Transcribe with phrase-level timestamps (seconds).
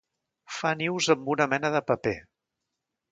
[0.59, 2.15] Fa nius amb una mena de paper.